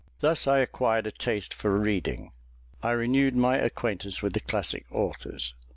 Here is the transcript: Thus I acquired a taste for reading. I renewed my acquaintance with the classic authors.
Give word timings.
Thus 0.19 0.47
I 0.47 0.57
acquired 0.57 1.05
a 1.05 1.11
taste 1.11 1.53
for 1.53 1.77
reading. 1.77 2.31
I 2.81 2.89
renewed 2.93 3.35
my 3.35 3.57
acquaintance 3.59 4.23
with 4.23 4.33
the 4.33 4.39
classic 4.39 4.87
authors. 4.91 5.53